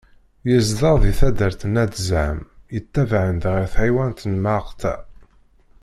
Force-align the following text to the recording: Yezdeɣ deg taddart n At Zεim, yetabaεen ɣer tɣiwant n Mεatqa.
Yezdeɣ 0.49 0.95
deg 1.03 1.13
taddart 1.19 1.61
n 1.65 1.75
At 1.83 1.95
Zεim, 2.09 2.39
yetabaεen 2.73 3.39
ɣer 3.51 3.61
tɣiwant 3.73 4.27
n 4.31 4.33
Mεatqa. 4.43 4.95